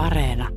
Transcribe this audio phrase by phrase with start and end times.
[0.00, 0.48] Areena.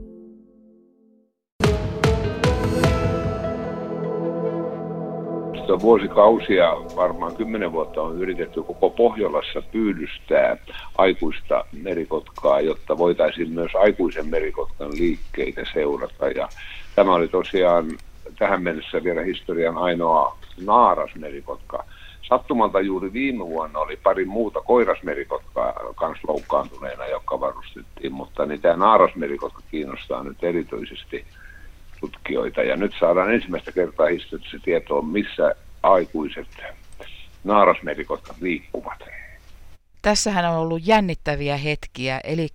[5.82, 10.58] Vuosikausia, varmaan kymmenen vuotta on yritetty koko Pohjolassa pyydystää
[10.98, 16.28] aikuista merikotkaa, jotta voitaisiin myös aikuisen merikotkan liikkeitä seurata.
[16.28, 16.50] Ja
[16.96, 17.92] tämä oli tosiaan
[18.40, 21.83] tähän mennessä vielä historian ainoa naarasmerikotka.
[22.30, 28.76] Sattumalta juuri viime vuonna oli pari muuta koirasmerikotkaa kanssa loukkaantuneena, jotka varustettiin, mutta niin tämä
[28.76, 31.26] naarasmerikotka kiinnostaa nyt erityisesti
[32.00, 32.64] tutkijoita.
[32.64, 36.48] Ja nyt saadaan ensimmäistä kertaa historiassa tietoa, missä aikuiset
[37.44, 39.04] naarasmerikotkat liikkuvat.
[40.02, 42.48] Tässähän on ollut jännittäviä hetkiä, eli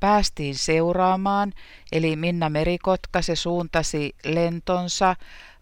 [0.00, 1.52] päästiin seuraamaan,
[1.92, 5.16] eli Minna Merikotka, se suuntasi lentonsa,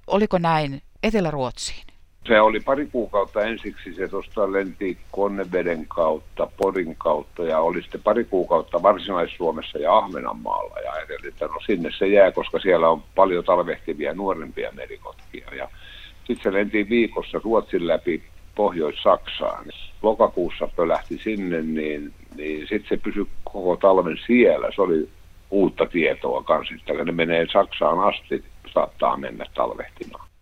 [0.07, 1.94] oliko näin, Etelä-Ruotsiin?
[2.29, 8.03] Se oli pari kuukautta ensiksi, se tuosta lenti Konneveden kautta, Porin kautta ja oli sitten
[8.03, 13.03] pari kuukautta Varsinais-Suomessa ja Ahvenanmaalla ja ajattelin, että no sinne se jää, koska siellä on
[13.15, 15.69] paljon talvehtivia nuorempia merikotkia ja
[16.27, 18.23] sitten se lenti viikossa Ruotsin läpi
[18.55, 19.65] Pohjois-Saksaan.
[20.03, 24.69] Lokakuussa pölähti sinne, niin, niin sitten se pysyi koko talven siellä.
[24.75, 25.09] Se oli
[25.51, 30.34] uutta tietoa kanssa, että ne menee Saksaan asti, saattaa mennä talvehtimaan.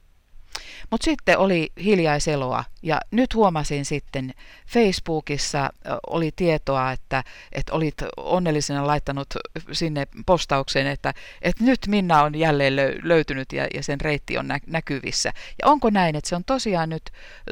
[0.93, 4.35] Mutta sitten oli hiljaiseloa ja nyt huomasin sitten
[4.67, 5.71] Facebookissa
[6.07, 9.27] oli tietoa, että, että olit onnellisena laittanut
[9.73, 14.59] sinne postaukseen, että, että nyt Minna on jälleen löytynyt ja, ja sen reitti on nä-
[14.67, 15.33] näkyvissä.
[15.63, 17.03] Ja onko näin, että se on tosiaan nyt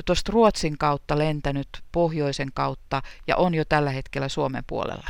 [0.07, 5.09] tuosta Ruotsin kautta lentänyt pohjoisen kautta ja on jo tällä hetkellä Suomen puolella?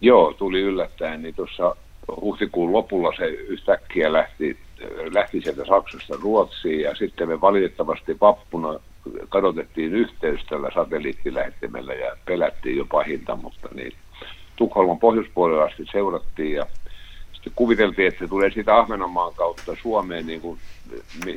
[0.00, 1.76] Joo, tuli yllättäen, niin tuossa
[2.20, 4.58] huhtikuun lopulla se yhtäkkiä lähti
[5.12, 8.80] lähti sieltä Saksasta Ruotsiin ja sitten me valitettavasti vappuna
[9.28, 13.92] kadotettiin yhteys tällä satelliittilähettimellä ja pelättiin jo pahinta, mutta niin.
[14.56, 16.66] Tukholman pohjoispuolella asti seurattiin ja
[17.32, 20.58] sitten kuviteltiin, että se tulee siitä Ahvenanmaan kautta Suomeen, niin kuin,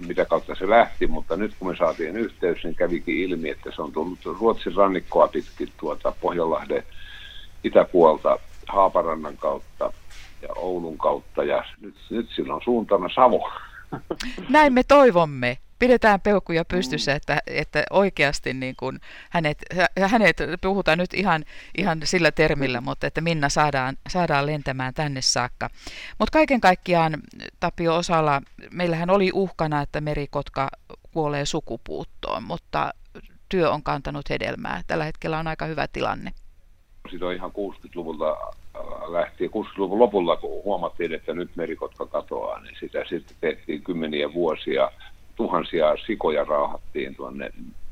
[0.07, 3.81] mitä kautta se lähti, mutta nyt kun me saatiin yhteys, niin kävikin ilmi, että se
[3.81, 6.83] on tullut Ruotsin rannikkoa pitkin tuota Pohjanlahden
[7.63, 9.93] itäpuolta Haaparannan kautta
[10.41, 13.51] ja Oulun kautta ja nyt, nyt sillä on suuntana Savo.
[14.49, 15.57] Näin me toivomme.
[15.79, 18.99] Pidetään peukkuja pystyssä, että, että oikeasti niin kuin
[19.29, 19.57] hänet,
[20.01, 21.43] hänet, puhutaan nyt ihan,
[21.77, 25.69] ihan sillä termillä, mutta että Minna saadaan, saadaan lentämään tänne saakka.
[26.19, 27.13] Mutta kaiken kaikkiaan
[27.59, 30.69] Tapio Osala, meillähän oli uhkana, että merikotka
[31.13, 32.93] kuolee sukupuuttoon, mutta
[33.49, 34.81] työ on kantanut hedelmää.
[34.87, 36.31] Tällä hetkellä on aika hyvä tilanne.
[37.09, 38.37] Siitä on ihan 60-luvulta
[39.13, 44.91] lähti 60-luvun lopulla, kun huomattiin, että nyt merikotka katoaa, niin sitä sitten tehtiin kymmeniä vuosia.
[45.35, 47.51] Tuhansia sikoja raahattiin tuonne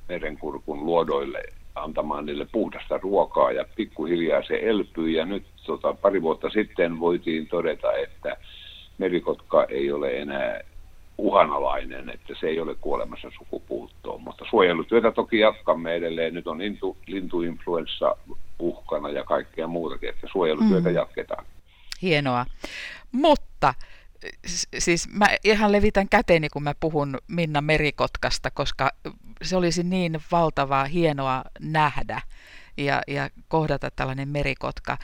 [0.09, 1.43] merenkurkun luodoille
[1.75, 7.47] antamaan niille puhdasta ruokaa ja pikkuhiljaa se elpyy ja nyt tota, pari vuotta sitten voitiin
[7.47, 8.37] todeta, että
[8.97, 10.61] merikotka ei ole enää
[11.17, 14.21] uhanalainen, että se ei ole kuolemassa sukupuuttoon.
[14.21, 16.33] Mutta suojelutyötä toki jatkamme edelleen.
[16.33, 18.15] Nyt on lintu, lintuinfluenssa
[18.59, 20.95] uhkana ja kaikkea muutakin, että suojelutyötä mm.
[20.95, 21.45] jatketaan.
[22.01, 22.45] Hienoa.
[23.11, 23.73] Mutta
[24.79, 28.91] siis mä ihan levitän käteeni, kun mä puhun Minna Merikotkasta, koska
[29.41, 32.21] se olisi niin valtavaa hienoa nähdä
[32.77, 34.97] ja, ja kohdata tällainen merikotka.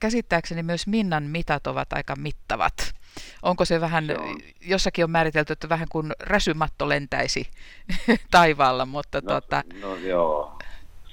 [0.00, 2.94] Käsittääkseni myös Minnan mitat ovat aika mittavat.
[3.42, 4.38] Onko se vähän, se on.
[4.60, 7.50] jossakin on määritelty, että vähän kuin räsymatto lentäisi
[8.30, 9.62] taivaalla, mutta no, tuota...
[9.80, 10.58] No joo,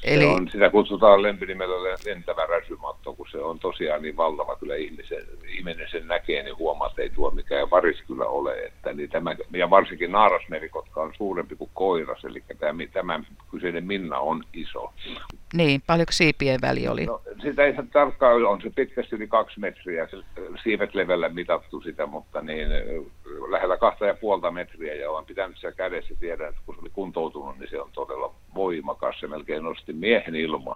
[0.04, 0.24] Eli...
[0.24, 5.24] Se on, sitä kutsutaan lempinimellä lentävä räsymatto, kun se on tosiaan niin valtava kyllä ihmisen,
[5.48, 8.64] ihminen sen näkee, niin huomaa, että ei tuo mikään varis kyllä ole.
[8.64, 13.20] Että niin tämä, ja varsinkin naarasmerikotka on suurempi kuin koiras, eli tämä, tämä
[13.52, 14.94] kyseinen Minna on iso.
[15.54, 17.06] Niin, paljonko siipien väli oli?
[17.06, 20.08] No, sitä ei saa tarkkaan, on se pitkästi yli kaksi metriä,
[20.64, 22.68] siivet levällä mitattu sitä, mutta niin
[23.50, 24.94] lähellä kahta ja puolta metriä.
[24.94, 28.36] Ja olen pitänyt siellä kädessä tiedän, että kun se oli kuntoutunut, niin se on todella
[28.56, 30.76] voimakas, se melkein nosti miehen ilmaan.